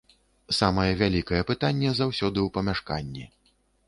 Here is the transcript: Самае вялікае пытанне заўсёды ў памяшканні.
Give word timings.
Самае 0.59 0.85
вялікае 1.01 1.41
пытанне 1.49 1.91
заўсёды 1.99 2.37
ў 2.45 2.55
памяшканні. 2.57 3.27